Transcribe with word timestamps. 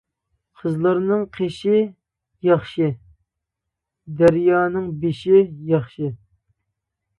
قىزلارنىڭ 0.61 1.25
قېشى 1.37 1.81
ياخشى، 2.47 2.89
دەريانىڭ 4.23 4.91
بېشى 5.07 5.45
ياخشى. 5.77 6.13